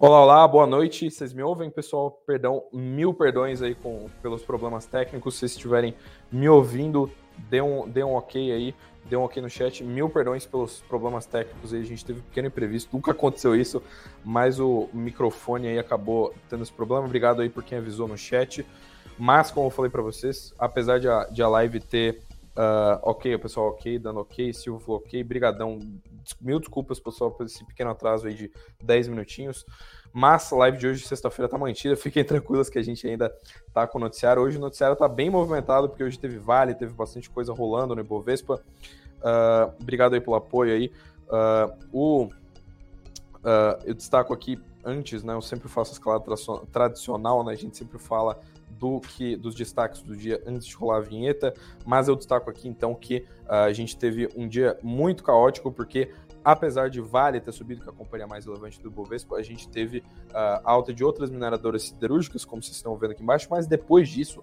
[0.00, 1.10] Olá, olá, boa noite.
[1.10, 2.22] Vocês me ouvem, pessoal?
[2.24, 5.34] Perdão, mil perdões aí com, pelos problemas técnicos.
[5.34, 5.92] Se vocês estiverem
[6.30, 7.10] me ouvindo,
[7.50, 8.76] dê um, dê um ok aí,
[9.06, 9.82] dê um ok no chat.
[9.82, 11.80] Mil perdões pelos problemas técnicos aí.
[11.80, 13.82] A gente teve um pequeno imprevisto, nunca aconteceu isso,
[14.24, 17.04] mas o microfone aí acabou tendo esse problema.
[17.04, 18.64] Obrigado aí por quem avisou no chat.
[19.18, 22.20] Mas, como eu falei para vocês, apesar de a, de a live ter
[22.58, 25.78] uh, ok, pessoal ok, dando ok, Silvio falou ok, brigadão
[26.40, 29.64] Mil desculpas, pessoal, por esse pequeno atraso aí de 10 minutinhos.
[30.12, 31.96] Mas a live de hoje, sexta-feira, tá mantida.
[31.96, 33.32] Fiquem tranquilos que a gente ainda
[33.72, 34.42] tá com o noticiário.
[34.42, 38.00] Hoje o noticiário tá bem movimentado, porque hoje teve Vale, teve bastante coisa rolando no
[38.00, 38.60] Ibovespa.
[39.20, 40.92] Uh, obrigado aí pelo apoio aí.
[41.28, 42.30] Uh, o,
[43.86, 45.34] eu destaco aqui antes, né?
[45.34, 46.24] Eu sempre faço a escalada
[46.72, 47.52] tradicional, né?
[47.52, 48.38] A gente sempre fala
[48.70, 51.52] do que dos destaques do dia antes de rolar a vinheta,
[51.84, 56.12] mas eu destaco aqui então que uh, a gente teve um dia muito caótico porque
[56.44, 59.68] apesar de Vale ter subido, que é a companhia mais relevante do Bovespa, a gente
[59.68, 64.08] teve uh, alta de outras mineradoras siderúrgicas, como vocês estão vendo aqui embaixo, mas depois
[64.08, 64.42] disso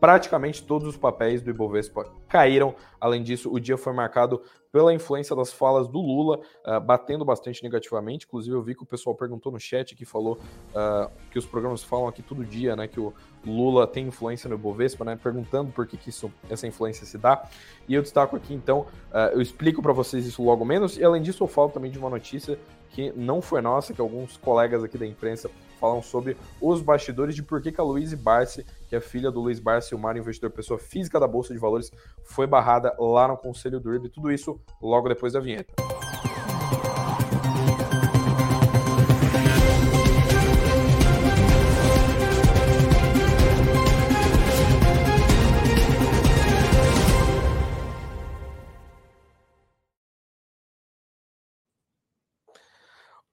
[0.00, 2.74] praticamente todos os papéis do Ibovespa caíram.
[3.00, 7.62] Além disso, o dia foi marcado pela influência das falas do Lula, uh, batendo bastante
[7.62, 8.26] negativamente.
[8.26, 10.38] Inclusive, eu vi que o pessoal perguntou no chat que falou
[10.70, 12.86] uh, que os programas falam aqui todo dia, né?
[12.86, 13.12] Que o
[13.48, 15.18] Lula tem influência no Ibovespa, né?
[15.20, 17.48] Perguntando por que, que isso, essa influência se dá.
[17.88, 20.96] E eu destaco aqui, então, uh, eu explico para vocês isso logo menos.
[20.96, 22.58] E além disso, eu falo também de uma notícia
[22.90, 27.42] que não foi nossa, que alguns colegas aqui da imprensa falam sobre os bastidores de
[27.42, 30.50] por que, que a Luiz Barsi, que é filha do Luiz Barsi, o maior investidor
[30.50, 31.92] pessoa física da Bolsa de Valores,
[32.24, 34.08] foi barrada lá no Conselho do IRB.
[34.08, 35.87] Tudo isso logo depois da vinheta.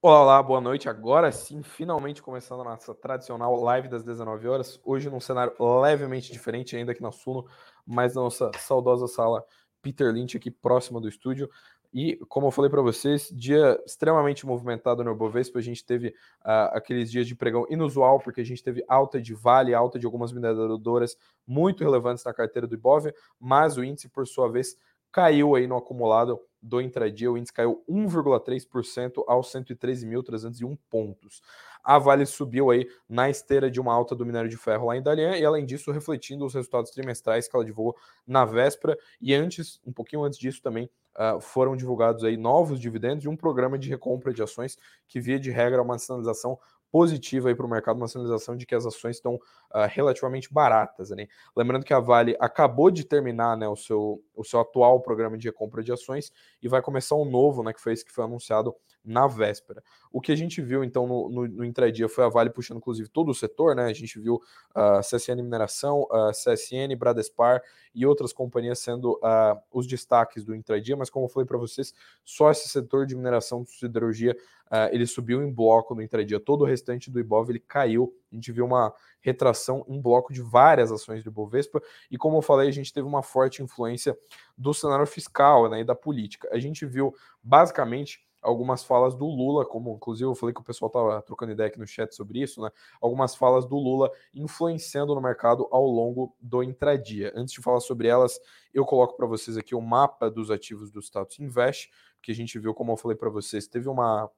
[0.07, 0.88] Olá, olá, boa noite.
[0.88, 4.79] Agora sim, finalmente começando a nossa tradicional live das 19 horas.
[4.85, 7.43] Hoje num cenário levemente diferente, ainda aqui na Suno,
[7.83, 9.43] mas na nossa saudosa sala
[9.81, 11.50] Peter Lynch, aqui próxima do estúdio.
[11.91, 15.57] E, como eu falei para vocês, dia extremamente movimentado no Bovespa.
[15.57, 19.33] A gente teve uh, aqueles dias de pregão inusual, porque a gente teve alta de
[19.33, 24.27] Vale, alta de algumas mineradoras muito relevantes na carteira do Ibov, mas o índice, por
[24.27, 24.77] sua vez,
[25.15, 31.41] caiu aí no acumulado do intradia, o índice caiu 1,3% aos 113.301 pontos.
[31.81, 35.01] A Vale subiu aí na esteira de uma alta do minério de ferro lá em
[35.01, 37.95] Dalian e além disso refletindo os resultados trimestrais que ela divulgou
[38.27, 43.22] na véspera e antes, um pouquinho antes disso também, uh, foram divulgados aí novos dividendos
[43.22, 46.60] de um programa de recompra de ações que via de regra uma sinalização
[46.96, 51.10] positiva para o mercado, uma sinalização de que as ações estão uh, relativamente baratas.
[51.10, 51.28] Né?
[51.54, 55.50] Lembrando que a Vale acabou de terminar né, o, seu, o seu atual programa de
[55.50, 56.32] recompra de ações
[56.64, 58.74] e vai começar um novo, né, que foi esse que foi anunciado
[59.05, 59.83] na véspera.
[60.12, 63.07] O que a gente viu então no, no, no intradia foi a Vale puxando inclusive
[63.09, 63.85] todo o setor, né?
[63.85, 64.41] A gente viu
[64.74, 67.62] a uh, CSN Mineração, uh, CSN, Bradespar
[67.93, 71.93] e outras companhias sendo uh, os destaques do intradia, mas como eu falei para vocês,
[72.24, 74.35] só esse setor de mineração de siderurgia
[74.67, 78.13] uh, ele subiu em bloco no intradia, todo o restante do Ibov ele caiu.
[78.31, 82.41] A gente viu uma retração em bloco de várias ações do Ibovespa e como eu
[82.41, 84.17] falei, a gente teve uma forte influência
[84.57, 86.50] do cenário fiscal, né, e da política.
[86.51, 90.88] A gente viu basicamente algumas falas do Lula, como inclusive eu falei que o pessoal
[90.88, 92.70] estava trocando ideia aqui no chat sobre isso, né?
[93.02, 97.34] Algumas falas do Lula influenciando no mercado ao longo do intradia.
[97.36, 98.40] Antes de falar sobre elas,
[98.74, 101.90] eu coloco para vocês aqui o mapa dos ativos do Status Invest,
[102.22, 104.30] que a gente viu, como eu falei para vocês, teve uma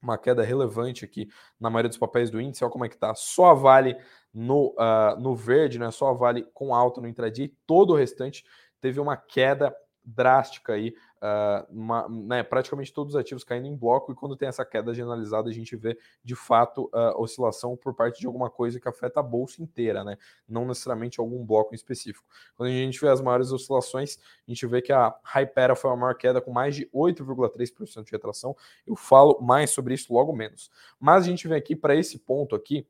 [0.00, 1.28] uma queda relevante aqui
[1.58, 2.62] na maioria dos papéis do índice.
[2.62, 3.14] Olha como é que tá.
[3.14, 3.96] Só a Vale
[4.32, 5.90] no, uh, no verde, né?
[5.90, 8.44] Só a Vale com alta no intradia e todo o restante
[8.80, 9.74] teve uma queda
[10.06, 14.48] drástica aí, uh, uma, né, praticamente todos os ativos caindo em bloco, e quando tem
[14.48, 18.80] essa queda generalizada, a gente vê de fato uh, oscilação por parte de alguma coisa
[18.80, 20.16] que afeta a bolsa inteira, né?
[20.48, 22.26] Não necessariamente algum bloco em específico.
[22.56, 25.96] Quando a gente vê as maiores oscilações, a gente vê que a Hypera foi a
[25.96, 28.56] maior queda com mais de 8,3% de retração.
[28.86, 30.70] Eu falo mais sobre isso logo menos.
[30.98, 32.86] Mas a gente vem aqui para esse ponto aqui,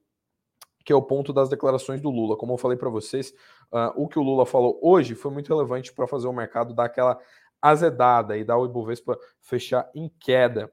[0.85, 2.37] que é o ponto das declarações do Lula.
[2.37, 3.35] Como eu falei para vocês,
[3.73, 6.85] uh, o que o Lula falou hoje foi muito relevante para fazer o mercado dar
[6.85, 7.19] aquela
[7.71, 10.73] azedada e dar o Ibovespa fechar em queda.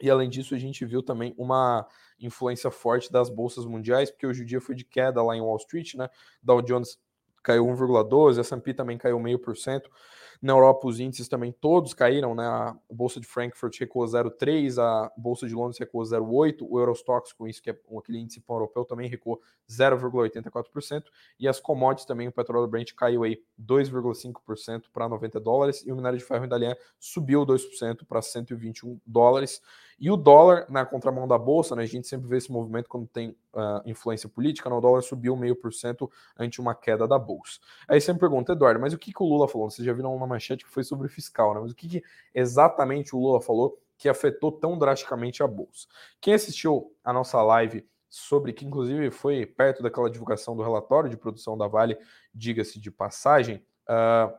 [0.00, 1.86] E além disso, a gente viu também uma
[2.20, 5.56] influência forte das bolsas mundiais, porque hoje o dia foi de queda lá em Wall
[5.56, 6.08] Street, né?
[6.42, 6.98] Dow Jones
[7.42, 9.82] caiu 1,12, a S&P também caiu 0,5%.
[10.44, 12.44] Na Europa, os índices também todos caíram, né?
[12.44, 17.48] A Bolsa de Frankfurt recuou 0,3, a Bolsa de Londres recuou 0,8, o Eurostox, com
[17.48, 21.04] isso que é aquele índice pan-europeu, também recuou 0,84%,
[21.40, 25.96] e as commodities também, o petróleo Brent caiu aí 2,5% para 90 dólares, e o
[25.96, 29.62] minério de ferro em Dalian subiu 2% para 121 dólares.
[30.00, 33.06] E o dólar, na contramão da bolsa, né, a gente sempre vê esse movimento quando
[33.06, 37.18] tem uh, influência política, né, o dólar subiu meio por cento ante uma queda da
[37.18, 37.60] bolsa.
[37.88, 39.70] Aí você me pergunta, Eduardo, mas o que, que o Lula falou?
[39.70, 41.60] Vocês já viram uma manchete que foi sobre fiscal, né?
[41.60, 42.02] Mas o que, que
[42.34, 45.86] exatamente o Lula falou que afetou tão drasticamente a bolsa?
[46.20, 51.16] Quem assistiu a nossa live sobre que inclusive foi perto daquela divulgação do relatório de
[51.16, 51.98] produção da Vale,
[52.32, 54.32] diga-se de passagem, uh,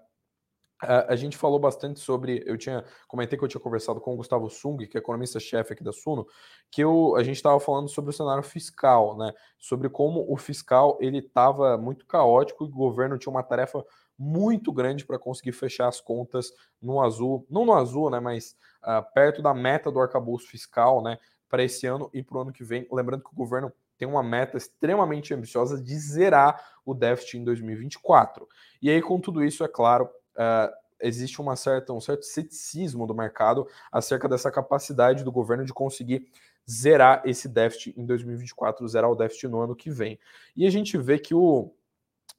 [1.08, 2.44] a gente falou bastante sobre.
[2.46, 5.84] Eu tinha comentei que eu tinha conversado com o Gustavo Sung, que é economista-chefe aqui
[5.84, 6.26] da Suno,
[6.72, 9.34] que eu, a gente estava falando sobre o cenário fiscal, né?
[9.58, 13.84] Sobre como o fiscal ele estava muito caótico e o governo tinha uma tarefa
[14.18, 16.52] muito grande para conseguir fechar as contas
[16.82, 18.20] no azul, não no azul, né?
[18.20, 21.18] Mas uh, perto da meta do arcabouço fiscal, né?
[21.50, 22.88] Para esse ano e para o ano que vem.
[22.92, 28.48] Lembrando que o governo tem uma meta extremamente ambiciosa de zerar o déficit em 2024.
[28.82, 33.14] E aí, com tudo isso, é claro, uh, existe uma certa, um certo ceticismo do
[33.14, 36.28] mercado acerca dessa capacidade do governo de conseguir
[36.70, 40.20] zerar esse déficit em 2024, zerar o déficit no ano que vem.
[40.56, 41.72] E a gente vê que o,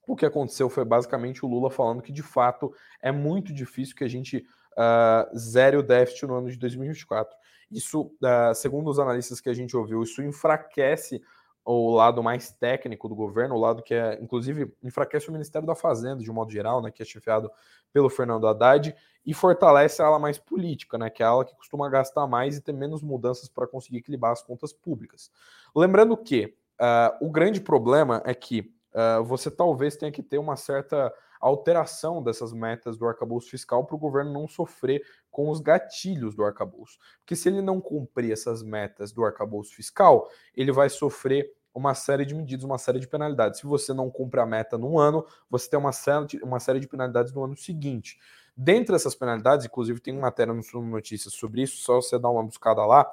[0.06, 4.04] o que aconteceu foi basicamente o Lula falando que de fato é muito difícil que
[4.04, 7.36] a gente uh, zere o déficit no ano de 2024.
[7.70, 11.22] Isso, uh, segundo os analistas que a gente ouviu, isso enfraquece
[11.66, 15.74] o lado mais técnico do governo, o lado que é, inclusive, enfraquece o Ministério da
[15.74, 17.50] Fazenda, de um modo geral, né, que é chefiado
[17.92, 18.94] pelo Fernando Haddad,
[19.24, 22.56] e fortalece a ala mais política, né, que é a ala que costuma gastar mais
[22.56, 25.28] e ter menos mudanças para conseguir equilibrar as contas públicas.
[25.74, 30.54] Lembrando que uh, o grande problema é que uh, você talvez tenha que ter uma
[30.54, 36.34] certa alteração dessas metas do arcabouço fiscal para o governo não sofrer com os gatilhos
[36.34, 36.98] do arcabouço.
[37.18, 42.24] Porque se ele não cumprir essas metas do arcabouço fiscal, ele vai sofrer uma série
[42.24, 43.60] de medidas, uma série de penalidades.
[43.60, 46.80] Se você não cumpre a meta num ano, você tem uma série de, uma série
[46.80, 48.18] de penalidades no ano seguinte.
[48.56, 52.30] Dentre essas penalidades, inclusive tem uma matéria no Sumo Notícias sobre isso, só você dar
[52.30, 53.06] uma buscada lá.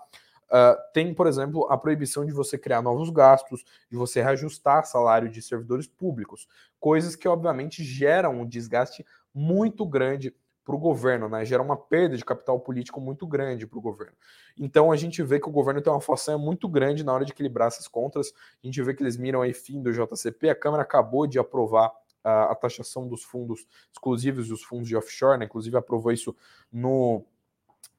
[0.53, 5.27] Uh, tem, por exemplo, a proibição de você criar novos gastos, de você reajustar salário
[5.27, 6.47] de servidores públicos,
[6.79, 10.31] coisas que obviamente geram um desgaste muito grande
[10.63, 11.43] para o governo, né?
[11.43, 14.13] Gera uma perda de capital político muito grande para o governo.
[14.55, 17.31] Então a gente vê que o governo tem uma façanha muito grande na hora de
[17.31, 18.31] equilibrar essas contas.
[18.63, 20.49] A gente vê que eles miram aí fim do JCP.
[20.49, 21.91] A Câmara acabou de aprovar
[22.23, 25.45] a, a taxação dos fundos exclusivos e os fundos de offshore, né?
[25.45, 26.35] Inclusive aprovou isso
[26.71, 27.25] no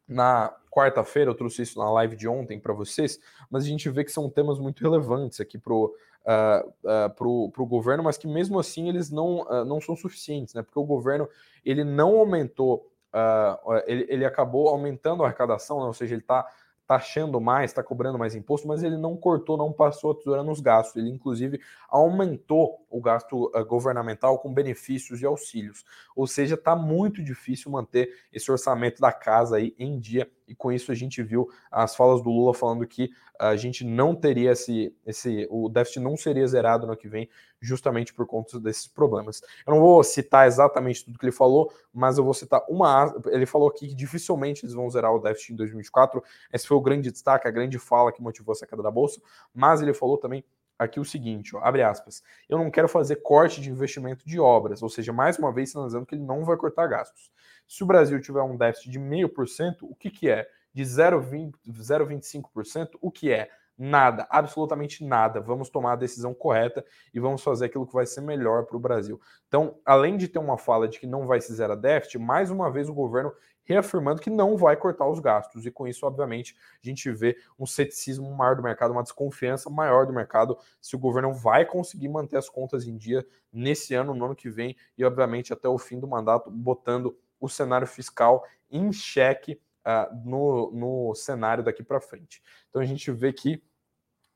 [0.07, 3.19] na quarta-feira, eu trouxe isso na live de ontem para vocês,
[3.51, 5.95] mas a gente vê que são temas muito relevantes aqui para o
[6.25, 10.63] uh, uh, pro, governo, mas que mesmo assim eles não, uh, não são suficientes, né?
[10.63, 11.29] Porque o governo
[11.65, 15.87] ele não aumentou, uh, ele, ele acabou aumentando a arrecadação, né?
[15.87, 16.47] ou seja, ele está
[16.87, 20.61] taxando mais, está cobrando mais imposto, mas ele não cortou, não passou a tesoura nos
[20.61, 20.97] gastos.
[20.97, 25.85] Ele, inclusive, aumentou o gasto uh, governamental com benefícios e auxílios.
[26.15, 30.31] Ou seja, está muito difícil manter esse orçamento da casa aí em dia.
[30.47, 34.15] E com isso a gente viu as falas do Lula falando que a gente não
[34.15, 37.29] teria esse, esse o déficit não seria zerado no que vem,
[37.61, 39.41] justamente por conta desses problemas.
[39.67, 43.15] Eu não vou citar exatamente tudo que ele falou, mas eu vou citar uma.
[43.27, 46.23] Ele falou aqui que dificilmente eles vão zerar o déficit em 2024.
[46.53, 49.21] Esse foi o grande destaque, a grande fala que motivou essa queda da bolsa.
[49.53, 50.45] Mas ele falou também
[50.79, 54.83] aqui o seguinte, ó, abre aspas, eu não quero fazer corte de investimento de obras,
[54.83, 57.31] ou seja, mais uma vez sinalizando que ele não vai cortar gastos.
[57.67, 60.47] Se o Brasil tiver um déficit de 0,5%, o que, que é?
[60.73, 63.49] De 0,25%, o que é?
[63.77, 65.41] Nada, absolutamente nada.
[65.41, 68.81] Vamos tomar a decisão correta e vamos fazer aquilo que vai ser melhor para o
[68.81, 69.21] Brasil.
[69.49, 72.71] Então, além de ter uma fala de que não vai se zerar déficit, mais uma
[72.71, 73.33] vez o governo
[73.65, 75.67] reafirmando que não vai cortar os gastos.
[75.67, 80.07] E com isso, obviamente, a gente vê um ceticismo maior do mercado, uma desconfiança maior
[80.07, 84.25] do mercado se o governo vai conseguir manter as contas em dia nesse ano, no
[84.25, 88.93] ano que vem e, obviamente, até o fim do mandato, botando o cenário fiscal em
[88.93, 92.43] xeque uh, no, no cenário daqui para frente.
[92.69, 93.63] Então a gente vê que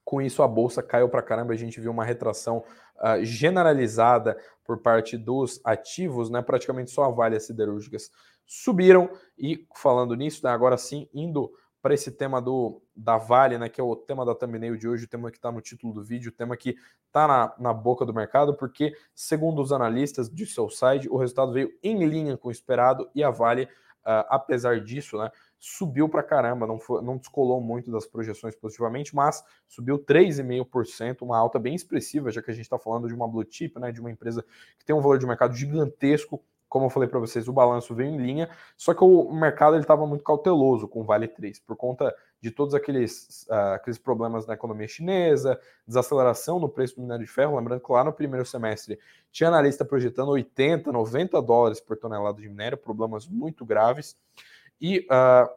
[0.05, 2.65] com isso a bolsa caiu para caramba, a gente viu uma retração
[2.97, 6.41] uh, generalizada por parte dos ativos, né?
[6.41, 8.11] Praticamente só a Vale as siderúrgicas
[8.49, 9.11] subiram.
[9.39, 13.81] E falando nisso, né, agora sim, indo para esse tema do da Vale, né, que
[13.81, 16.31] é o tema da thumbnail de hoje, o tema que está no título do vídeo,
[16.31, 20.69] o tema que está na, na boca do mercado, porque, segundo os analistas de seu
[20.69, 25.17] site, o resultado veio em linha com o esperado e a Vale, uh, apesar disso,
[25.19, 31.23] né, subiu para caramba, não, foi, não descolou muito das projeções positivamente, mas subiu 3,5%,
[31.23, 33.93] uma alta bem expressiva, já que a gente está falando de uma blue chip, né,
[33.93, 34.45] de uma empresa
[34.79, 38.11] que tem um valor de mercado gigantesco, como eu falei para vocês, o balanço veio
[38.11, 42.15] em linha, só que o mercado estava muito cauteloso com o Vale 3, por conta
[42.41, 47.31] de todos aqueles, uh, aqueles problemas na economia chinesa, desaceleração no preço do minério de
[47.31, 47.57] ferro.
[47.57, 48.99] Lembrando que lá no primeiro semestre
[49.33, 54.17] tinha analista projetando 80, 90 dólares por tonelada de minério, problemas muito graves.
[54.81, 55.51] E uh,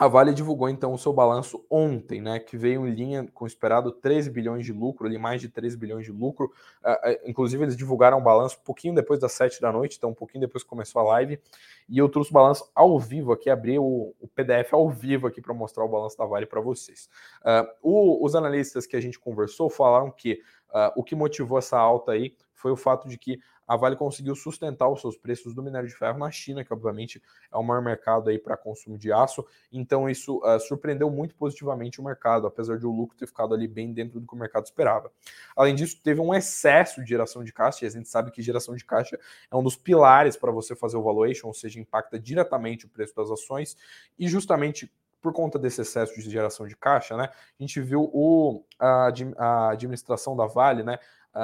[0.00, 3.46] a Vale divulgou então o seu balanço ontem, né, que veio em linha com o
[3.46, 6.50] esperado 13 bilhões de lucro, ali mais de 13 bilhões de lucro.
[6.82, 10.14] Uh, inclusive, eles divulgaram o balanço um pouquinho depois das 7 da noite, então um
[10.14, 11.38] pouquinho depois que começou a live.
[11.86, 15.42] E eu trouxe o balanço ao vivo aqui, abri o, o PDF ao vivo aqui
[15.42, 17.10] para mostrar o balanço da Vale para vocês.
[17.42, 21.78] Uh, o, os analistas que a gente conversou falaram que uh, o que motivou essa
[21.78, 25.62] alta aí foi o fato de que a Vale conseguiu sustentar os seus preços do
[25.62, 29.12] minério de ferro na China, que obviamente é o maior mercado aí para consumo de
[29.12, 29.46] aço.
[29.70, 33.68] Então isso uh, surpreendeu muito positivamente o mercado, apesar de o lucro ter ficado ali
[33.68, 35.12] bem dentro do que o mercado esperava.
[35.56, 38.74] Além disso, teve um excesso de geração de caixa, e a gente sabe que geração
[38.74, 39.16] de caixa
[39.48, 43.14] é um dos pilares para você fazer o valuation, ou seja, impacta diretamente o preço
[43.14, 43.76] das ações,
[44.18, 48.64] e justamente por conta desse excesso de geração de caixa, né, a gente viu o,
[48.78, 50.98] a, a administração da Vale, né,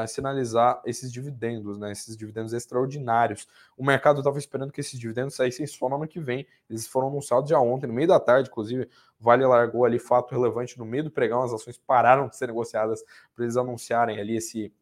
[0.07, 3.47] sinalizar esses dividendos, né, esses dividendos extraordinários.
[3.77, 6.47] O mercado estava esperando que esses dividendos saíssem só no ano que vem.
[6.69, 8.89] Eles foram anunciados já ontem, no meio da tarde, inclusive.
[9.19, 13.03] Vale largou ali fato relevante no meio do pregão, as ações pararam de ser negociadas
[13.35, 14.73] para eles anunciarem ali esse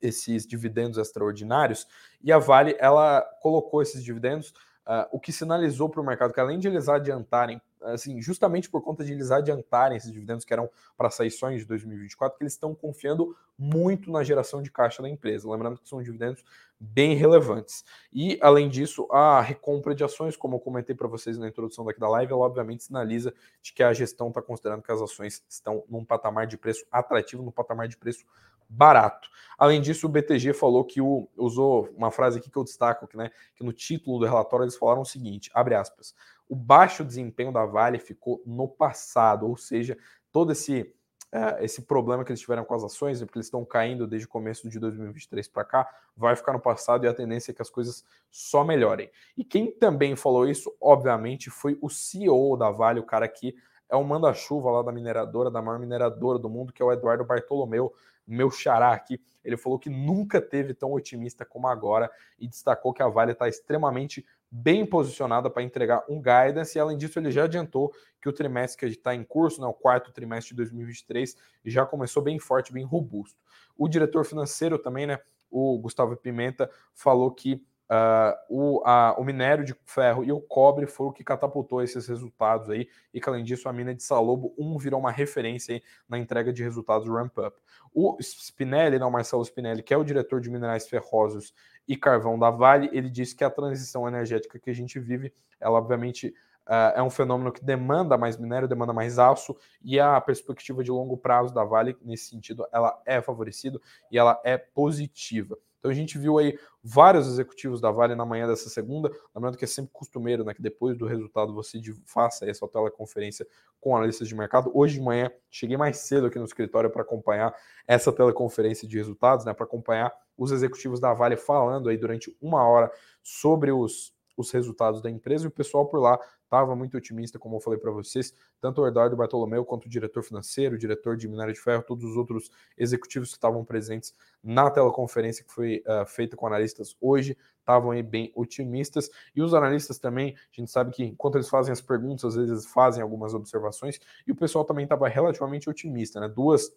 [0.00, 1.86] esses dividendos extraordinários
[2.20, 4.52] e a Vale ela colocou esses dividendos,
[4.86, 8.82] uh, o que sinalizou para o mercado que além de eles adiantarem assim, justamente por
[8.82, 12.52] conta de eles adiantarem esses dividendos que eram para sair só em 2024, que eles
[12.52, 15.50] estão confiando muito na geração de caixa da empresa.
[15.50, 16.44] Lembrando que são dividendos
[16.78, 17.84] bem relevantes.
[18.12, 22.00] E, além disso, a recompra de ações, como eu comentei para vocês na introdução daqui
[22.00, 25.84] da live, ela obviamente sinaliza de que a gestão está considerando que as ações estão
[25.88, 28.24] num patamar de preço atrativo, num patamar de preço
[28.72, 29.28] barato.
[29.58, 33.16] Além disso, o BTG falou que o, usou uma frase aqui que eu destaco, que,
[33.16, 36.14] né, que no título do relatório eles falaram o seguinte, abre aspas,
[36.48, 39.96] o baixo desempenho da Vale ficou no passado, ou seja,
[40.32, 40.92] todo esse
[41.34, 44.28] é, esse problema que eles tiveram com as ações, porque eles estão caindo desde o
[44.28, 47.70] começo de 2023 para cá, vai ficar no passado e a tendência é que as
[47.70, 49.10] coisas só melhorem.
[49.34, 53.54] E quem também falou isso, obviamente, foi o CEO da Vale, o cara que
[53.88, 57.24] é o manda-chuva lá da mineradora, da maior mineradora do mundo, que é o Eduardo
[57.24, 57.94] Bartolomeu,
[58.26, 59.20] meu xará aqui.
[59.44, 63.48] Ele falou que nunca teve tão otimista como agora e destacou que a Vale está
[63.48, 68.32] extremamente bem posicionada para entregar um guidance, e além disso, ele já adiantou que o
[68.32, 72.70] trimestre que está em curso, né, o quarto trimestre de 2023, já começou bem forte,
[72.70, 73.40] bem robusto.
[73.76, 75.18] O diretor financeiro também, né,
[75.50, 80.86] o Gustavo Pimenta, falou que Uh, o, a, o minério de ferro e o cobre
[80.86, 84.54] foi o que catapultou esses resultados aí, e que além disso a mina de Salobo
[84.58, 87.54] 1 virou uma referência aí na entrega de resultados ramp-up.
[87.92, 91.52] O Spinelli, não, Marcelo Spinelli, que é o diretor de minerais ferrosos
[91.86, 95.78] e carvão da Vale, ele disse que a transição energética que a gente vive, ela
[95.78, 100.84] obviamente Uh, é um fenômeno que demanda mais minério, demanda mais aço, e a perspectiva
[100.84, 103.80] de longo prazo da Vale, nesse sentido, ela é favorecida
[104.12, 105.58] e ela é positiva.
[105.82, 109.64] Então a gente viu aí vários executivos da Vale na manhã dessa segunda, lembrando que
[109.64, 113.44] é sempre costumeiro, né, que depois do resultado você faça essa teleconferência
[113.80, 114.70] com analistas de mercado.
[114.72, 117.52] Hoje de manhã cheguei mais cedo aqui no escritório para acompanhar
[117.84, 122.64] essa teleconferência de resultados, né, para acompanhar os executivos da Vale falando aí durante uma
[122.64, 122.88] hora
[123.20, 127.56] sobre os, os resultados da empresa e o pessoal por lá estava muito otimista, como
[127.56, 131.26] eu falei para vocês, tanto o Eduardo Bartolomeu quanto o diretor financeiro, o diretor de
[131.26, 136.04] minério de ferro, todos os outros executivos que estavam presentes na teleconferência que foi uh,
[136.04, 139.08] feita com analistas hoje, estavam aí bem otimistas.
[139.34, 142.66] E os analistas também, a gente sabe que enquanto eles fazem as perguntas, às vezes
[142.66, 146.28] fazem algumas observações, e o pessoal também estava relativamente otimista, né?
[146.28, 146.70] Duas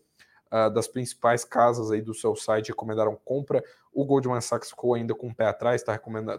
[0.52, 3.64] uh, das principais casas aí do seu site recomendaram compra.
[3.94, 5.98] O Goldman Sachs ficou ainda com o pé atrás, está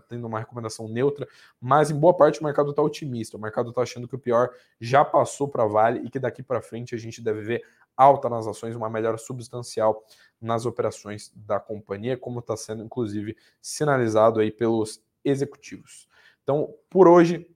[0.09, 1.27] tendo uma recomendação neutra,
[1.61, 3.37] mas em boa parte o mercado está otimista.
[3.37, 6.61] O mercado está achando que o pior já passou para Vale e que daqui para
[6.61, 7.64] frente a gente deve ver
[7.97, 10.05] alta nas ações, uma melhora substancial
[10.40, 16.07] nas operações da companhia, como está sendo inclusive sinalizado aí pelos executivos.
[16.42, 17.51] Então, por hoje,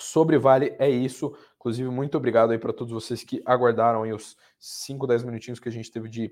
[0.00, 1.36] sobre Vale é isso.
[1.64, 5.66] Inclusive, muito obrigado aí para todos vocês que aguardaram aí os 5, 10 minutinhos que
[5.66, 6.30] a gente teve de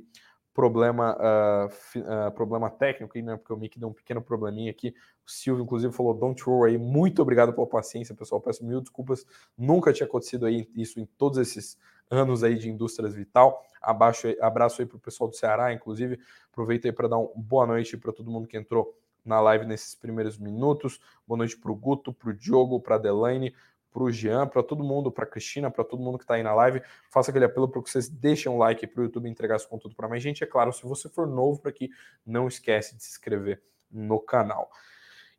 [0.52, 3.38] problema, uh, uh, problema técnico, né?
[3.38, 4.94] Porque o Mick deu um pequeno probleminha aqui.
[5.26, 6.76] O Silvio, inclusive, falou don't worry.
[6.76, 8.42] Muito obrigado pela paciência, pessoal.
[8.42, 9.24] Peço mil desculpas.
[9.56, 11.78] Nunca tinha acontecido aí isso em todos esses
[12.10, 13.64] anos aí de indústrias vital.
[13.80, 16.20] Abaixo, abraço aí para o pessoal do Ceará, inclusive.
[16.50, 19.94] Aproveito aí para dar uma boa noite para todo mundo que entrou na live nesses
[19.94, 21.00] primeiros minutos.
[21.26, 23.54] Boa noite para o Guto, para o Diogo, para a Delaine,
[23.92, 26.54] para o Jean, para todo mundo, para Cristina, para todo mundo que está aí na
[26.54, 26.82] live.
[27.10, 29.94] Faça aquele apelo para que vocês deixem um like para o YouTube entregar esse conteúdo
[29.94, 30.42] para mais gente.
[30.42, 31.90] É claro, se você for novo por aqui,
[32.24, 34.70] não esquece de se inscrever no canal.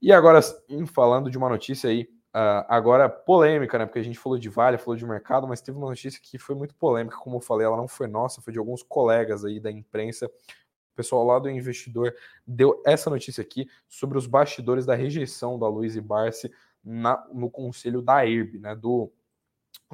[0.02, 0.40] E agora,
[0.94, 2.04] falando de uma notícia aí,
[2.36, 3.86] uh, agora polêmica, né?
[3.86, 6.56] Porque a gente falou de Vale, falou de mercado, mas teve uma notícia que foi
[6.56, 9.72] muito polêmica, como eu falei, ela não foi nossa, foi de alguns colegas aí da
[9.72, 10.28] imprensa.
[10.28, 12.14] O pessoal lá do investidor
[12.46, 16.52] deu essa notícia aqui sobre os bastidores da rejeição da Luiz Barsi
[16.84, 19.12] na, no conselho da ERB, né, do,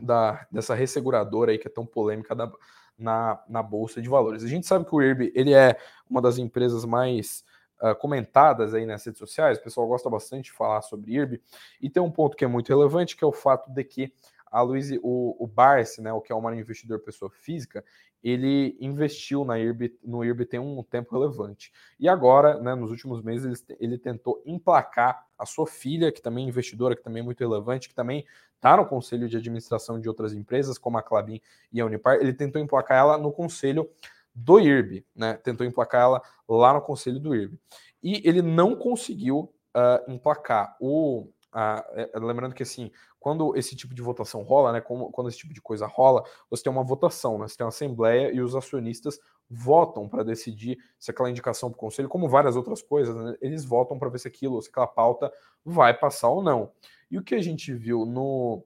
[0.02, 2.52] da, dessa resseguradora aí que é tão polêmica da,
[2.98, 4.44] na, na Bolsa de Valores.
[4.44, 5.78] A gente sabe que o IRB ele é
[6.10, 7.44] uma das empresas mais
[7.82, 11.42] uh, comentadas aí nas redes sociais, o pessoal gosta bastante de falar sobre IRB,
[11.82, 14.14] e tem um ponto que é muito relevante, que é o fato de que
[14.52, 17.84] a Luiz, o, o Barce, né, o que é um investidor pessoa física,
[18.24, 21.72] ele investiu na IRB, no IRB tem um tempo relevante.
[22.00, 26.46] E agora, né, nos últimos meses, ele, ele tentou emplacar a sua filha, que também
[26.46, 30.10] é investidora, que também é muito relevante, que também está no conselho de administração de
[30.10, 33.90] outras empresas, como a Clabin e a Unipar, ele tentou emplacar ela no conselho
[34.36, 35.34] do IRB, né?
[35.36, 37.58] Tentou emplacar ela lá no conselho do IRB.
[38.04, 40.76] E ele não conseguiu uh, emplacar.
[40.80, 44.82] O, uh, lembrando que assim, quando esse tipo de votação rola, né?
[44.82, 47.48] Como, quando esse tipo de coisa rola, você tem uma votação, né?
[47.48, 51.80] Você tem uma assembleia e os acionistas votam para decidir se aquela indicação para o
[51.80, 53.36] conselho, como várias outras coisas, né?
[53.42, 55.32] eles votam para ver se aquilo, se aquela pauta
[55.66, 56.72] vai passar ou não.
[57.10, 58.64] E o que a gente viu no,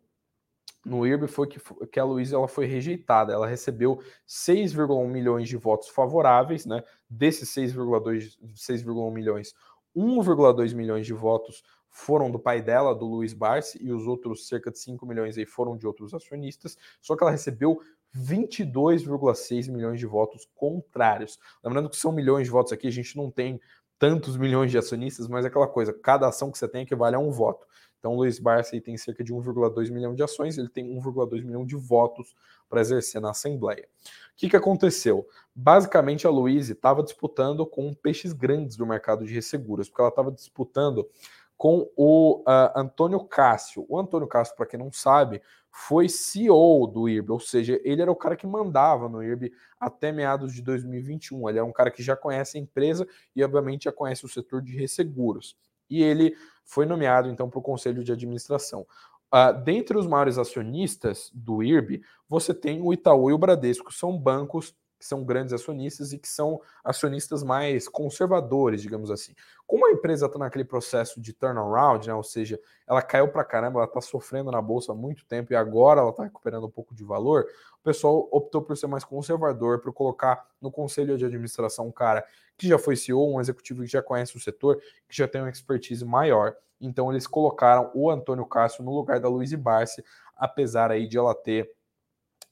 [0.85, 3.31] no IRB foi que, que a Luísa ela foi rejeitada.
[3.31, 6.83] Ela recebeu 6,1 milhões de votos favoráveis, né?
[7.09, 9.53] Desses 6,1 milhões,
[9.95, 11.63] 1,2 milhões de votos
[11.93, 15.45] foram do pai dela, do Luiz Barsi, e os outros cerca de 5 milhões aí
[15.45, 16.75] foram de outros acionistas.
[16.99, 17.79] Só que ela recebeu
[18.17, 21.39] 22,6 milhões de votos contrários.
[21.63, 23.62] Lembrando que são milhões de votos aqui, a gente não tem
[23.99, 27.19] tantos milhões de acionistas, mas é aquela coisa, cada ação que você tem equivale a
[27.19, 27.65] um voto.
[27.99, 31.65] Então, o Luiz Barça tem cerca de 1,2 milhão de ações, ele tem 1,2 milhão
[31.65, 32.36] de votos
[32.67, 33.88] para exercer na Assembleia.
[34.03, 35.25] O que, que aconteceu?
[35.56, 40.34] Basicamente, a Luiz estava disputando com peixes grandes do mercado de resseguros, porque ela estava
[40.34, 41.08] disputando
[41.57, 43.85] com o uh, Antônio Cássio.
[43.87, 48.11] O Antônio Cássio, para quem não sabe, foi CEO do IRB, ou seja, ele era
[48.11, 51.49] o cara que mandava no IRB até meados de 2021.
[51.49, 54.61] Ele é um cara que já conhece a empresa e, obviamente, já conhece o setor
[54.61, 55.57] de resseguros.
[55.89, 58.85] E ele foi nomeado então para o conselho de administração.
[59.33, 64.15] Uh, dentre os maiores acionistas do IRB, você tem o Itaú e o Bradesco, são
[64.15, 69.35] bancos que são grandes acionistas e que são acionistas mais conservadores, digamos assim.
[69.67, 73.79] Como a empresa está naquele processo de turnaround, né, ou seja, ela caiu para caramba,
[73.79, 76.95] ela está sofrendo na bolsa há muito tempo e agora ela está recuperando um pouco
[76.95, 77.45] de valor,
[77.81, 82.25] o pessoal optou por ser mais conservador, por colocar no conselho de administração um cara
[82.57, 85.49] que já foi CEO, um executivo que já conhece o setor, que já tem uma
[85.49, 86.55] expertise maior.
[86.79, 90.01] Então eles colocaram o Antônio Cássio no lugar da Luiz Barsi,
[90.37, 91.69] apesar aí de ela ter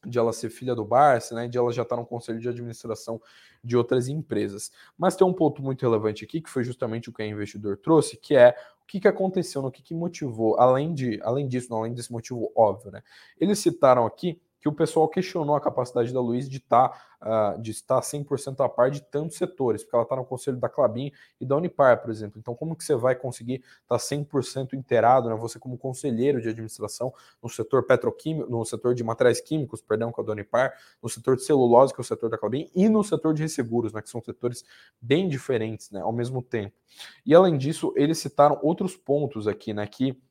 [0.05, 2.49] de ela ser filha do Barça, né, de ela já estar tá no conselho de
[2.49, 3.21] administração
[3.63, 4.71] de outras empresas.
[4.97, 8.17] Mas tem um ponto muito relevante aqui, que foi justamente o que o investidor trouxe,
[8.17, 11.79] que é o que, que aconteceu, no que, que motivou, além, de, além disso, não,
[11.79, 13.01] além desse motivo óbvio, né?
[13.39, 17.71] Eles citaram aqui que o pessoal questionou a capacidade da Luiz de, tá, uh, de
[17.71, 21.45] estar 100% a par de tantos setores, porque ela está no conselho da Clabin e
[21.45, 22.39] da Unipar, por exemplo.
[22.39, 26.50] Então, como que você vai conseguir estar tá 100% inteirado, né, você como conselheiro de
[26.50, 31.10] administração no setor petroquímico, no setor de materiais químicos, perdão, com a da Unipar, no
[31.10, 34.02] setor de celulose, que é o setor da Clabin, e no setor de resseguros, né,
[34.02, 34.63] que são setores
[35.02, 36.76] bem diferentes, né, ao mesmo tempo.
[37.26, 40.21] E além disso, eles citaram outros pontos aqui, né, que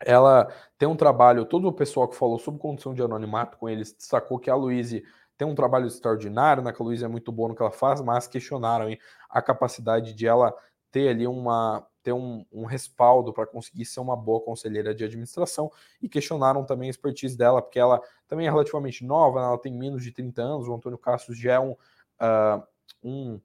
[0.00, 3.92] ela tem um trabalho, todo o pessoal que falou sobre condição de anonimato com eles
[3.92, 5.04] destacou que a Luíse
[5.36, 8.00] tem um trabalho extraordinário, né, que a Luíse é muito boa no que ela faz,
[8.00, 10.54] mas questionaram hein, a capacidade de ela
[10.90, 15.72] ter ali uma ter um, um respaldo para conseguir ser uma boa conselheira de administração
[16.02, 19.72] e questionaram também a expertise dela, porque ela também é relativamente nova, né, ela tem
[19.72, 22.62] menos de 30 anos, o Antônio Castro já é um, uh,
[23.02, 23.40] um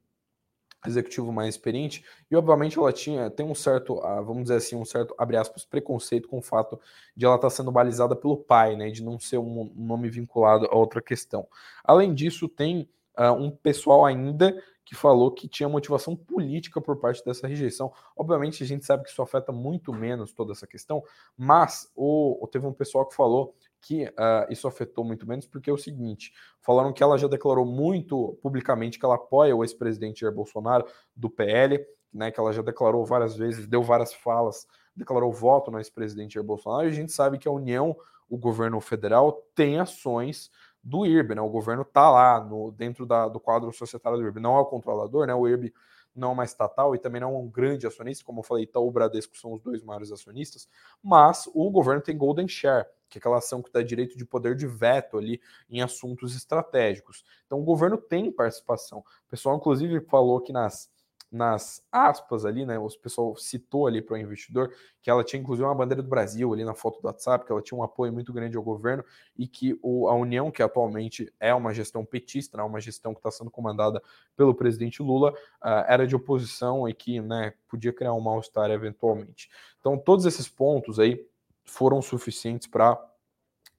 [0.85, 4.85] executivo mais experiente, e obviamente ela tinha, tem um certo, ah, vamos dizer assim, um
[4.85, 6.79] certo, abre aspas, preconceito com o fato
[7.15, 10.75] de ela estar sendo balizada pelo pai, né, de não ser um, nome vinculado a
[10.75, 11.47] outra questão.
[11.83, 17.23] Além disso, tem uh, um pessoal ainda que falou que tinha motivação política por parte
[17.23, 17.93] dessa rejeição.
[18.17, 21.03] Obviamente, a gente sabe que isso afeta muito menos toda essa questão,
[21.37, 25.73] mas o, teve um pessoal que falou que uh, isso afetou muito menos, porque é
[25.73, 30.33] o seguinte: falaram que ela já declarou muito publicamente que ela apoia o ex-presidente Jair
[30.33, 31.79] Bolsonaro do PL,
[32.13, 36.45] né, que ela já declarou várias vezes, deu várias falas, declarou voto no ex-presidente Jair
[36.45, 37.95] Bolsonaro, e a gente sabe que a União,
[38.29, 40.51] o governo federal, tem ações
[40.83, 41.41] do IRB, né?
[41.41, 44.65] O governo está lá no, dentro da, do quadro societário do IRB, não é o
[44.65, 45.33] controlador, né?
[45.33, 45.73] O IRB
[46.15, 49.37] não uma estatal e também não um grande acionista, como eu falei, Itaú e Bradesco
[49.37, 50.67] são os dois maiores acionistas,
[51.01, 54.55] mas o governo tem golden share, que é aquela ação que dá direito de poder
[54.55, 57.23] de veto ali em assuntos estratégicos.
[57.45, 58.99] Então o governo tem participação.
[58.99, 60.89] O pessoal, inclusive, falou que nas
[61.31, 62.79] nas aspas ali, né?
[62.79, 66.51] O pessoal citou ali para o investidor que ela tinha inclusive uma bandeira do Brasil
[66.51, 69.03] ali na foto do WhatsApp, que ela tinha um apoio muito grande ao governo
[69.37, 73.19] e que o, a União, que atualmente é uma gestão petista, né, uma gestão que
[73.19, 74.01] está sendo comandada
[74.35, 79.49] pelo presidente Lula, uh, era de oposição e que né, podia criar um mal-estar eventualmente.
[79.79, 81.23] Então, todos esses pontos aí
[81.63, 82.99] foram suficientes para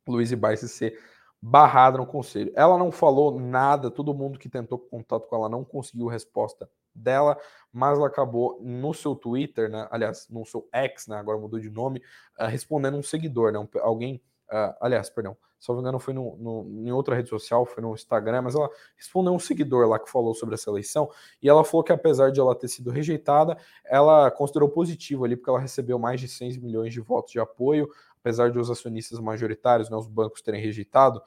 [0.06, 0.98] Luiz Barsi ser
[1.42, 2.52] barrada no conselho.
[2.54, 6.68] Ela não falou nada, todo mundo que tentou contato com ela não conseguiu resposta
[7.00, 7.38] dela,
[7.72, 11.70] mas ela acabou no seu Twitter, né, aliás, no seu X, né, agora mudou de
[11.70, 12.02] nome,
[12.38, 16.14] uh, respondendo um seguidor, né, um, alguém, uh, aliás, perdão, se não me engano foi
[16.14, 19.98] no, no, em outra rede social, foi no Instagram, mas ela respondeu um seguidor lá
[19.98, 21.10] que falou sobre essa eleição,
[21.42, 25.50] e ela falou que apesar de ela ter sido rejeitada, ela considerou positivo ali, porque
[25.50, 29.90] ela recebeu mais de 100 milhões de votos de apoio, apesar de os acionistas majoritários,
[29.90, 31.22] né, os bancos terem rejeitado,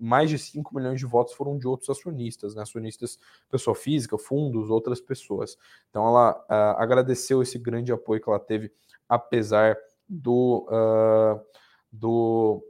[0.00, 3.18] mais de 5 milhões de votos foram de outros acionistas, né, acionistas,
[3.50, 5.56] pessoa física, fundos, outras pessoas.
[5.90, 8.72] Então ela uh, agradeceu esse grande apoio que ela teve,
[9.08, 9.76] apesar
[10.08, 11.40] do, uh,
[11.90, 12.62] do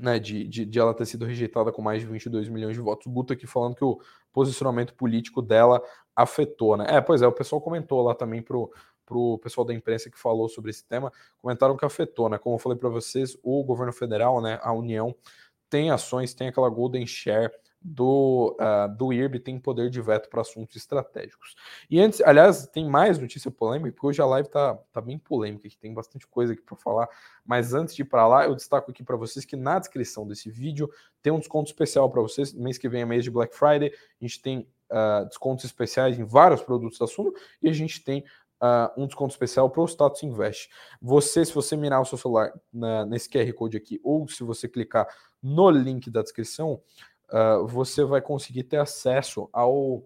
[0.00, 3.12] né, de, de, de, ela ter sido rejeitada com mais de 22 milhões de votos.
[3.12, 4.00] Guto aqui falando que o
[4.32, 5.82] posicionamento político dela
[6.14, 6.86] afetou, né?
[6.88, 8.72] É, pois é, o pessoal comentou lá também pro,
[9.08, 12.36] para o pessoal da imprensa que falou sobre esse tema, comentaram que afetou, né?
[12.36, 15.14] Como eu falei para vocês, o governo federal, né, a União,
[15.68, 20.40] tem ações, tem aquela golden share do, uh, do IRB tem poder de veto para
[20.40, 21.54] assuntos estratégicos.
[21.88, 25.68] E antes, aliás, tem mais notícia polêmica, porque hoje a live tá, tá bem polêmica,
[25.68, 27.08] aqui tem bastante coisa aqui para falar,
[27.46, 30.50] mas antes de ir para lá, eu destaco aqui para vocês que na descrição desse
[30.50, 30.90] vídeo
[31.22, 34.24] tem um desconto especial para vocês, mês que vem é mês de Black Friday, a
[34.24, 38.24] gente tem uh, descontos especiais em vários produtos da Suno, e a gente tem
[38.60, 40.68] uh, um desconto especial para o Status Invest.
[41.00, 44.68] Você, se você mirar o seu celular na, nesse QR Code aqui, ou se você
[44.68, 45.06] clicar
[45.42, 46.80] no link da descrição,
[47.30, 50.04] uh, você vai conseguir ter acesso ao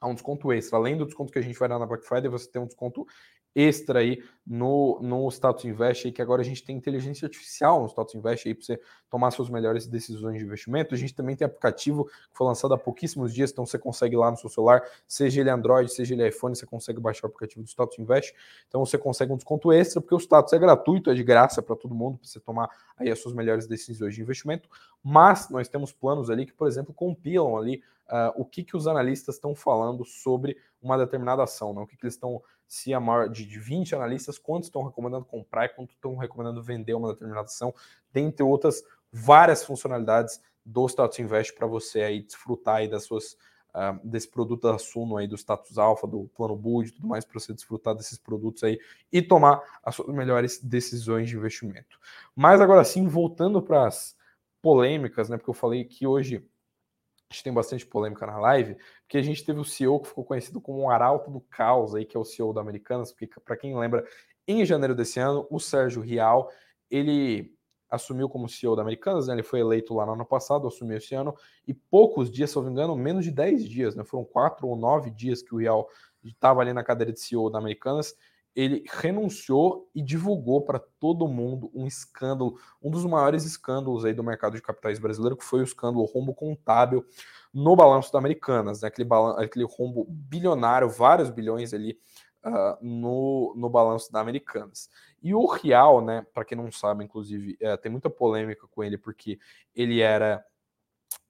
[0.00, 0.78] a um desconto extra.
[0.78, 3.06] Além do desconto que a gente vai dar na Black Friday, você tem um desconto
[3.54, 7.88] extra aí no, no Status Invest, aí, que agora a gente tem inteligência artificial no
[7.88, 10.94] Status Invest aí para você tomar suas melhores decisões de investimento.
[10.94, 14.30] A gente também tem aplicativo que foi lançado há pouquíssimos dias, então você consegue lá
[14.30, 17.68] no seu celular, seja ele Android, seja ele iPhone, você consegue baixar o aplicativo do
[17.68, 18.34] Status Invest.
[18.68, 21.76] Então você consegue um desconto extra, porque o Status é gratuito, é de graça para
[21.76, 24.68] todo mundo, para você tomar aí as suas melhores decisões de investimento.
[25.02, 28.86] Mas nós temos planos ali que, por exemplo, compilam ali uh, o que, que os
[28.86, 31.80] analistas estão falando sobre uma determinada ação, né?
[31.80, 35.24] o que, que eles estão se a maior de, de 20 analistas, quantos estão recomendando
[35.24, 37.74] comprar e quantos estão recomendando vender uma determinada ação,
[38.12, 43.32] dentre outras várias funcionalidades do Status Invest para você aí desfrutar aí das suas
[43.74, 47.40] uh, desse produto da Suno aí do status alfa, do plano Bud tudo mais para
[47.40, 48.78] você desfrutar desses produtos aí
[49.10, 51.98] e tomar as suas melhores decisões de investimento.
[52.36, 54.16] Mas agora sim, voltando para as
[54.62, 56.48] polêmicas, né, porque eu falei que hoje
[57.30, 60.24] a gente tem bastante polêmica na live, porque a gente teve o CEO que ficou
[60.24, 63.56] conhecido como um arauto do caos aí, que é o CEO da Americanas, porque para
[63.56, 64.04] quem lembra,
[64.48, 66.50] em janeiro desse ano, o Sérgio Rial,
[66.90, 67.54] ele
[67.88, 69.34] assumiu como CEO da Americanas, né?
[69.34, 71.34] ele foi eleito lá no ano passado, assumiu esse ano,
[71.66, 74.02] e poucos dias, se eu não me engano, menos de 10 dias, né?
[74.04, 75.88] foram quatro ou nove dias que o Rial
[76.24, 78.16] estava ali na cadeira de CEO da Americanas,
[78.54, 84.24] ele renunciou e divulgou para todo mundo um escândalo, um dos maiores escândalos aí do
[84.24, 87.04] mercado de capitais brasileiro, que foi o escândalo rombo contábil
[87.52, 88.88] no balanço da Americanas, né?
[88.88, 89.08] aquele,
[89.38, 91.98] aquele rombo bilionário, vários bilhões ali
[92.44, 94.88] uh, no, no balanço da Americanas.
[95.22, 98.96] E o Real, né, para quem não sabe, inclusive, é, tem muita polêmica com ele,
[98.96, 99.38] porque
[99.74, 100.44] ele era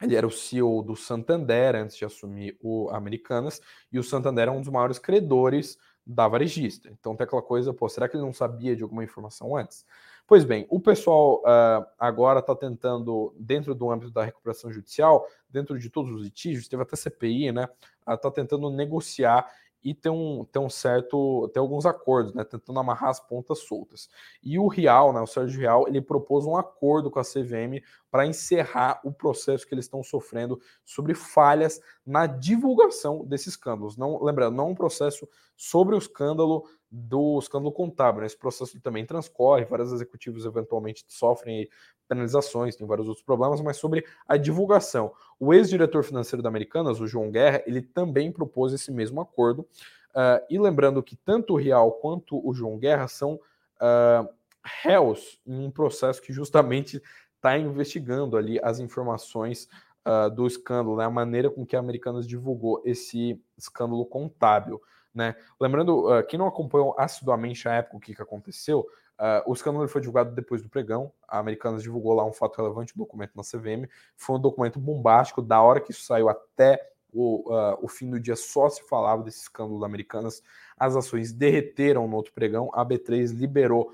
[0.01, 3.61] ele era o CEO do Santander antes de assumir o Americanas,
[3.93, 5.79] e o Santander é um dos maiores credores
[6.11, 6.91] da varejista.
[6.91, 9.87] Então tem aquela coisa, pô, será que ele não sabia de alguma informação antes?
[10.27, 15.79] Pois bem, o pessoal uh, agora está tentando, dentro do âmbito da recuperação judicial, dentro
[15.79, 17.69] de todos os litígios, teve até CPI, né?
[18.09, 19.51] Está uh, tentando negociar
[19.83, 24.09] e ter um, ter um certo, ter alguns acordos, né, tentando amarrar as pontas soltas.
[24.43, 28.27] E o Real, né, o Sérgio Real, ele propôs um acordo com a CVM para
[28.27, 33.97] encerrar o processo que eles estão sofrendo sobre falhas na divulgação desses escândalos.
[33.97, 38.21] Não, lembrando, não um processo sobre o escândalo do escândalo contábil.
[38.21, 38.27] Né?
[38.27, 41.69] Esse processo também transcorre, vários executivos eventualmente sofrem
[42.09, 45.13] penalizações, tem vários outros problemas, mas sobre a divulgação.
[45.39, 49.63] O ex-diretor financeiro da Americanas, o João Guerra, ele também propôs esse mesmo acordo.
[50.11, 54.29] Uh, e lembrando que tanto o Real quanto o João Guerra são uh,
[54.65, 57.01] réus em um processo que justamente
[57.37, 59.69] está investigando ali as informações
[60.05, 61.05] uh, do escândalo, né?
[61.05, 64.83] a maneira com que a Americanas divulgou esse escândalo contábil.
[65.15, 65.35] Né?
[65.61, 68.87] Lembrando, uh, quem não acompanhou assiduamente a época o que, que aconteceu,
[69.19, 72.95] uh, o escândalo foi divulgado depois do pregão, a Americanas divulgou lá um fato relevante,
[72.95, 77.53] um documento na CVM, foi um documento bombástico, da hora que isso saiu até o,
[77.53, 80.43] uh, o fim do dia só se falava desse escândalo da Americanas,
[80.77, 83.93] as ações derreteram no outro pregão, a B3 liberou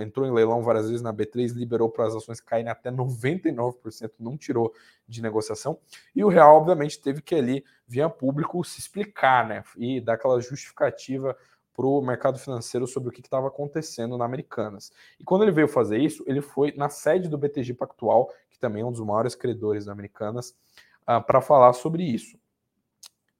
[0.00, 4.36] Entrou em leilão várias vezes na B3, liberou para as ações caírem até 99%, não
[4.36, 4.72] tirou
[5.06, 5.78] de negociação.
[6.14, 9.62] E o Real, obviamente, teve que ali, via público, se explicar, né?
[9.76, 11.36] E dar aquela justificativa
[11.76, 14.90] para o mercado financeiro sobre o que estava acontecendo na Americanas.
[15.20, 18.82] E quando ele veio fazer isso, ele foi na sede do BTG Pactual, que também
[18.82, 20.56] é um dos maiores credores da Americanas,
[21.02, 22.38] uh, para falar sobre isso.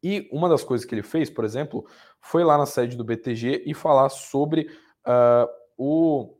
[0.03, 1.87] E uma das coisas que ele fez, por exemplo,
[2.21, 4.69] foi lá na sede do BTG e falar sobre
[5.07, 6.37] uh, o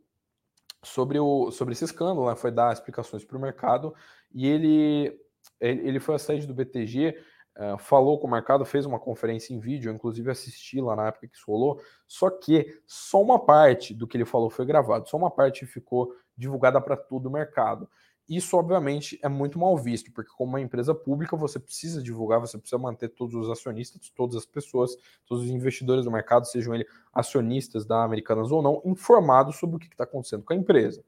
[0.83, 2.35] sobre o sobre esse escândalo, né?
[2.35, 3.93] foi dar explicações para o mercado
[4.33, 5.19] e ele
[5.59, 7.15] ele foi à sede do BTG
[7.59, 11.07] Uh, falou com o mercado, fez uma conferência em vídeo, eu inclusive assisti lá na
[11.07, 15.09] época que isso rolou, só que só uma parte do que ele falou foi gravado,
[15.09, 17.89] só uma parte ficou divulgada para todo o mercado.
[18.27, 22.57] Isso, obviamente, é muito mal visto, porque como uma empresa pública, você precisa divulgar, você
[22.57, 26.87] precisa manter todos os acionistas, todas as pessoas, todos os investidores do mercado, sejam eles
[27.13, 31.03] acionistas da Americanas ou não, informados sobre o que está acontecendo com a empresa.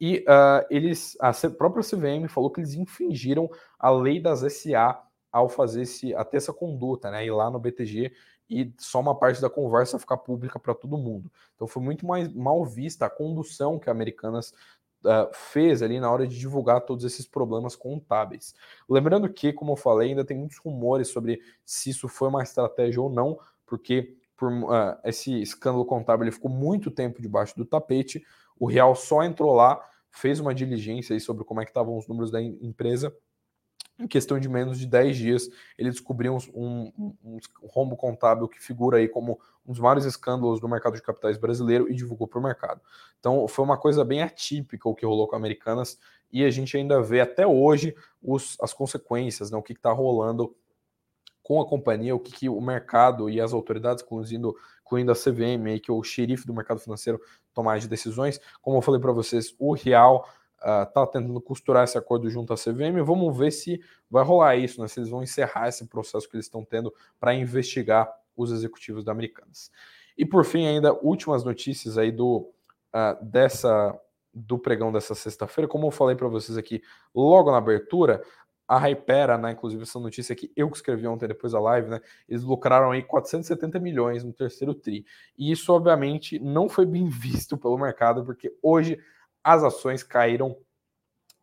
[0.00, 3.48] E uh, eles, a própria CVM falou que eles infringiram
[3.78, 7.26] a lei das SA ao fazer esse, até essa conduta, né?
[7.26, 8.12] Ir lá no BTG
[8.48, 11.30] e só uma parte da conversa ficar pública para todo mundo.
[11.54, 14.52] Então foi muito mais mal vista a condução que a Americanas
[15.04, 18.54] uh, fez ali na hora de divulgar todos esses problemas contábeis.
[18.88, 23.00] Lembrando que, como eu falei, ainda tem muitos rumores sobre se isso foi uma estratégia
[23.00, 28.24] ou não, porque por, uh, esse escândalo contábil ele ficou muito tempo debaixo do tapete.
[28.58, 29.80] O Real só entrou lá,
[30.10, 33.14] fez uma diligência sobre como é que estavam os números da empresa
[33.98, 37.38] em questão de menos de 10 dias, ele descobriu um, um, um,
[37.68, 41.90] rombo contábil que figura aí como um dos maiores escândalos do mercado de capitais brasileiro
[41.90, 42.80] e divulgou para o mercado.
[43.20, 45.98] Então, foi uma coisa bem atípica o que rolou com Americanas
[46.32, 50.54] e a gente ainda vê até hoje os, as consequências, né, o que está rolando
[51.44, 55.66] com a companhia, o que, que, o mercado e as autoridades, incluindo, incluindo a CVM,
[55.66, 57.20] aí, que é o xerife do mercado financeiro,
[57.52, 58.40] tomar de decisões.
[58.62, 60.26] Como eu falei para vocês, o real
[60.64, 63.02] está uh, tentando costurar esse acordo junto à CVM.
[63.04, 64.88] Vamos ver se vai rolar isso, né?
[64.88, 69.12] se eles vão encerrar esse processo que eles estão tendo para investigar os executivos da
[69.12, 69.70] Americanas.
[70.16, 72.50] E por fim, ainda últimas notícias aí do
[72.94, 73.98] uh, dessa
[74.32, 75.68] do pregão dessa sexta-feira.
[75.68, 76.82] Como eu falei para vocês aqui
[77.14, 78.20] logo na abertura,
[78.66, 82.00] a Hypera, né, inclusive essa notícia que eu que escrevi ontem depois da live, né,
[82.28, 85.04] eles lucraram aí 470 milhões no terceiro tri.
[85.38, 88.98] E isso obviamente não foi bem visto pelo mercado, porque hoje
[89.44, 90.56] as ações caíram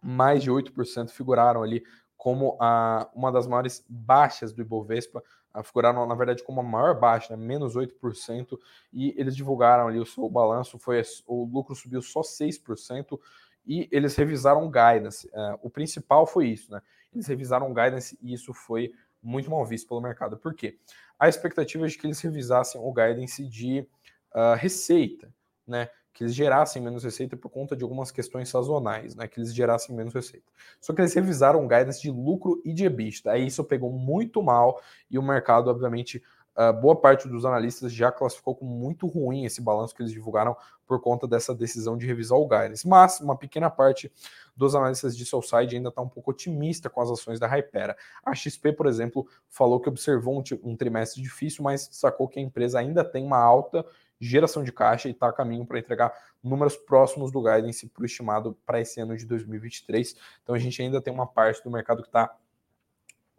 [0.02, 1.84] mais de 8%, figuraram ali
[2.18, 5.24] como a, uma das maiores baixas do Ibovespa,
[5.64, 8.58] figuraram na verdade como a maior baixa, né, menos 8%,
[8.92, 13.20] e eles divulgaram ali o seu balanço, foi o lucro subiu só 6%,
[13.66, 15.28] e eles revisaram o guidance.
[15.28, 16.82] Uh, o principal foi isso, né?
[17.14, 18.92] Eles revisaram o guidance e isso foi
[19.22, 20.38] muito mal visto pelo mercado.
[20.38, 20.80] Por quê?
[21.20, 23.88] A expectativa é de que eles revisassem o guidance de
[24.34, 25.32] uh, receita,
[25.68, 25.90] né?
[26.14, 29.28] Que eles gerassem menos receita por conta de algumas questões sazonais, né?
[29.28, 30.46] Que eles gerassem menos receita.
[30.80, 33.32] Só que eles revisaram o guidance de lucro e de EBITDA.
[33.32, 36.22] Aí isso pegou muito mal e o mercado, obviamente,
[36.58, 40.56] uh, boa parte dos analistas já classificou como muito ruim esse balanço que eles divulgaram
[40.86, 42.86] por conta dessa decisão de revisar o guidance.
[42.86, 44.12] Mas uma pequena parte
[44.56, 47.96] dos analistas de Soulside ainda está um pouco otimista com as ações da Hypera.
[48.26, 52.42] A XP, por exemplo, falou que observou um, um trimestre difícil, mas sacou que a
[52.44, 53.86] empresa ainda tem uma alta
[54.22, 56.14] geração de caixa e está a caminho para entregar
[56.44, 60.16] números próximos do guidance para o estimado para esse ano de 2023.
[60.44, 62.34] Então a gente ainda tem uma parte do mercado que está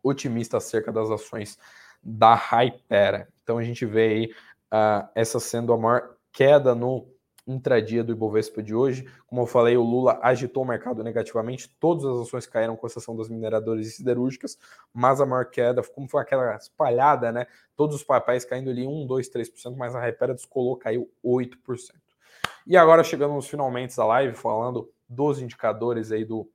[0.03, 1.57] otimista acerca das ações
[2.03, 3.29] da Hypera.
[3.45, 4.35] Então a gente vê aí
[4.73, 7.07] uh, essa sendo a maior queda no
[7.47, 9.05] intradia do Ibovespa de hoje.
[9.27, 13.17] Como eu falei, o Lula agitou o mercado negativamente, todas as ações caíram com exceção
[13.17, 14.59] das mineradoras e siderúrgicas,
[14.93, 17.47] mas a maior queda, como foi aquela espalhada, né?
[17.77, 21.51] Todos os papéis caindo ali 1, 2, 3%, mas a Repera descolou, caiu 8%.
[22.67, 26.49] E agora chegando nos finalmente da live, falando dos indicadores aí do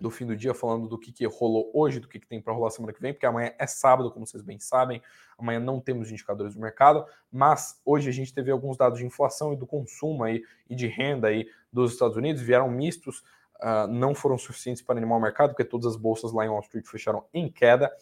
[0.00, 2.54] do fim do dia, falando do que, que rolou hoje, do que, que tem para
[2.54, 5.02] rolar semana que vem, porque amanhã é sábado, como vocês bem sabem,
[5.38, 9.52] amanhã não temos indicadores do mercado, mas hoje a gente teve alguns dados de inflação
[9.52, 13.18] e do consumo aí, e de renda aí dos Estados Unidos, vieram mistos,
[13.56, 16.60] uh, não foram suficientes para animar o mercado, porque todas as bolsas lá em Wall
[16.60, 17.92] Street fecharam em queda,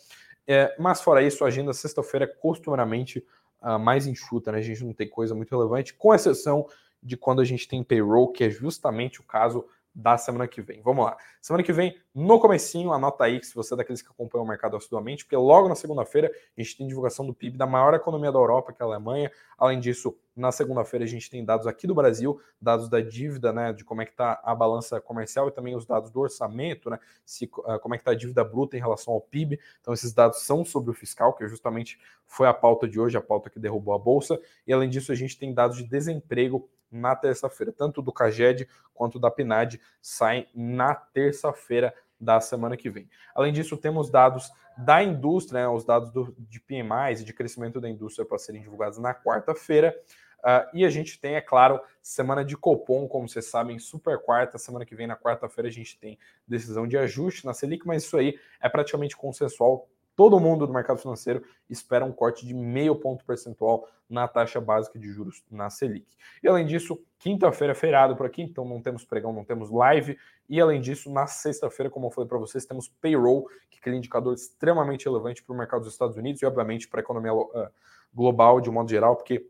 [0.47, 3.27] é, mas fora isso, a agenda sexta-feira é costumeiramente
[3.61, 4.59] uh, mais enxuta, né?
[4.59, 6.67] a gente não tem coisa muito relevante, com exceção
[7.03, 9.67] de quando a gente tem payroll, que é justamente o caso
[9.99, 10.81] da semana que vem.
[10.81, 11.17] Vamos lá.
[11.43, 14.77] Semana que vem, no comecinho, anota aí se você é daqueles que acompanham o mercado
[14.77, 18.39] assiduamente, porque logo na segunda-feira a gente tem divulgação do PIB da maior economia da
[18.39, 19.29] Europa, que é a Alemanha.
[19.59, 23.73] Além disso, na segunda-feira a gente tem dados aqui do Brasil, dados da dívida, né,
[23.73, 26.99] de como é que está a balança comercial e também os dados do orçamento, né,
[27.25, 29.59] se, uh, como é que está a dívida bruta em relação ao PIB.
[29.81, 33.21] Então esses dados são sobre o fiscal, que justamente foi a pauta de hoje, a
[33.21, 34.39] pauta que derrubou a bolsa.
[34.67, 37.73] E além disso, a gente tem dados de desemprego na terça-feira.
[37.73, 43.09] Tanto do CAGED quanto da PNAD saem na terça-feira da semana que vem.
[43.35, 47.81] Além disso, temos dados da indústria, né, os dados do, de PMIs e de crescimento
[47.81, 49.97] da indústria para serem divulgados na quarta-feira.
[50.39, 54.59] Uh, e a gente tem, é claro, semana de Copom, como vocês sabem, super quarta.
[54.59, 58.17] Semana que vem, na quarta-feira, a gente tem decisão de ajuste na Selic, mas isso
[58.17, 59.89] aí é praticamente consensual.
[60.15, 64.99] Todo mundo do mercado financeiro espera um corte de meio ponto percentual na taxa básica
[64.99, 66.07] de juros na Selic.
[66.43, 70.19] E além disso, quinta-feira é feriado por aqui, então não temos pregão, não temos live.
[70.49, 73.97] E além disso, na sexta-feira, como eu falei para vocês, temos payroll, que é aquele
[73.97, 77.69] indicador extremamente relevante para o mercado dos Estados Unidos e, obviamente, para a economia uh,
[78.13, 79.47] global de modo geral, porque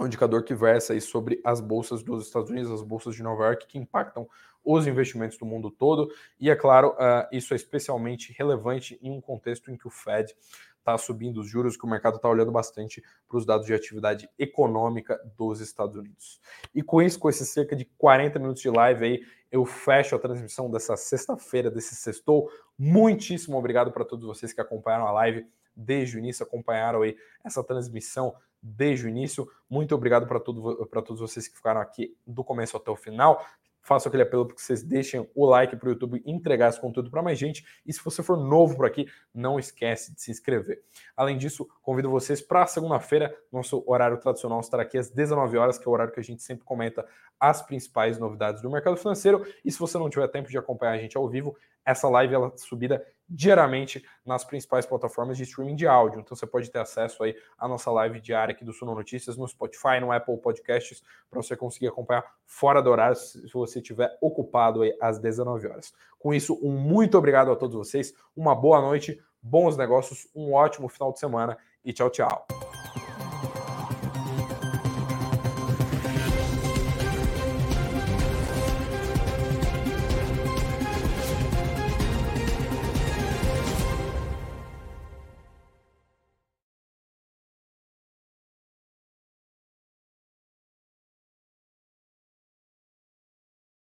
[0.00, 3.44] um indicador que versa aí sobre as bolsas dos Estados Unidos, as bolsas de Nova
[3.44, 4.28] York, que impactam
[4.64, 6.12] os investimentos do mundo todo.
[6.38, 10.34] E é claro, uh, isso é especialmente relevante em um contexto em que o Fed
[10.78, 14.28] está subindo os juros, que o mercado está olhando bastante para os dados de atividade
[14.38, 16.40] econômica dos Estados Unidos.
[16.74, 19.20] E com isso, com esses cerca de 40 minutos de live aí,
[19.50, 22.50] eu fecho a transmissão dessa sexta-feira, desse sextou.
[22.78, 25.46] Muitíssimo obrigado para todos vocês que acompanharam a live
[25.76, 29.48] desde o início, acompanharam aí essa transmissão desde o início.
[29.68, 33.44] Muito obrigado para todo, todos vocês que ficaram aqui do começo até o final.
[33.80, 37.10] Faço aquele apelo para que vocês deixem o like para o YouTube entregar esse conteúdo
[37.10, 37.64] para mais gente.
[37.86, 40.82] E se você for novo por aqui, não esquece de se inscrever.
[41.16, 45.88] Além disso, convido vocês para segunda-feira, nosso horário tradicional estar aqui às 19 horas, que
[45.88, 47.06] é o horário que a gente sempre comenta
[47.40, 49.46] as principais novidades do mercado financeiro.
[49.64, 52.52] E se você não tiver tempo de acompanhar a gente ao vivo, essa live ela
[52.54, 56.20] é subida diariamente nas principais plataformas de streaming de áudio.
[56.20, 59.46] Então você pode ter acesso aí à nossa live diária aqui do Suno Notícias no
[59.46, 64.82] Spotify, no Apple Podcasts, para você conseguir acompanhar fora do horário se você estiver ocupado
[64.82, 65.92] aí às 19 horas.
[66.18, 70.88] Com isso, um muito obrigado a todos vocês, uma boa noite, bons negócios, um ótimo
[70.88, 72.46] final de semana e tchau, tchau.